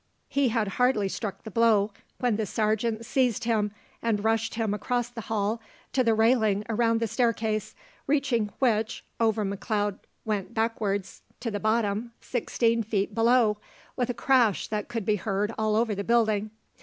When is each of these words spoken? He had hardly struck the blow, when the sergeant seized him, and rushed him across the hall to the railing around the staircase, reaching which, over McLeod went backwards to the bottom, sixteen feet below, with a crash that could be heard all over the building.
He 0.29 0.49
had 0.49 0.67
hardly 0.79 1.07
struck 1.07 1.43
the 1.43 1.51
blow, 1.51 1.91
when 2.17 2.35
the 2.35 2.47
sergeant 2.47 3.05
seized 3.05 3.43
him, 3.43 3.69
and 4.01 4.23
rushed 4.23 4.55
him 4.55 4.73
across 4.73 5.09
the 5.09 5.21
hall 5.21 5.61
to 5.93 6.03
the 6.03 6.15
railing 6.15 6.65
around 6.67 6.99
the 6.99 7.07
staircase, 7.07 7.75
reaching 8.07 8.49
which, 8.57 9.05
over 9.19 9.45
McLeod 9.45 9.99
went 10.25 10.55
backwards 10.55 11.21
to 11.41 11.51
the 11.51 11.59
bottom, 11.59 12.13
sixteen 12.19 12.81
feet 12.81 13.13
below, 13.13 13.59
with 13.95 14.09
a 14.09 14.15
crash 14.15 14.69
that 14.69 14.87
could 14.87 15.05
be 15.05 15.17
heard 15.17 15.53
all 15.55 15.75
over 15.75 15.93
the 15.93 16.03
building. 16.03 16.49